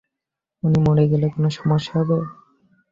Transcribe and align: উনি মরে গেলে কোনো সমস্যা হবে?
উনি 0.63 0.79
মরে 0.85 1.05
গেলে 1.11 1.27
কোনো 1.33 1.49
সমস্যা 1.57 1.93
হবে? 1.99 2.17